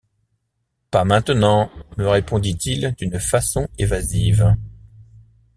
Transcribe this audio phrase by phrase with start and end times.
[0.89, 1.69] Pas maintenant!
[1.95, 4.55] me répond-il d’une façon évasive.